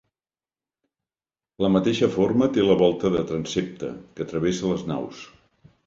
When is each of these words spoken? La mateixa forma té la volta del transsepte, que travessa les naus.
La 1.65 1.69
mateixa 1.75 2.09
forma 2.17 2.49
té 2.57 2.65
la 2.67 2.79
volta 2.83 3.13
del 3.17 3.29
transsepte, 3.35 3.95
que 4.17 4.31
travessa 4.35 4.73
les 4.77 4.87
naus. 4.95 5.27